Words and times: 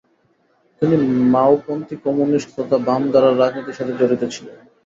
তিনি 0.81 0.95
মাওপন্থী 1.33 1.95
কম্যুনিস্ট 2.03 2.49
তথা 2.57 2.77
বামধারার 2.87 3.39
রাজনীতির 3.39 3.77
সাথে 3.79 3.93
জড়িত 3.99 4.23
ছিলেন। 4.33 4.57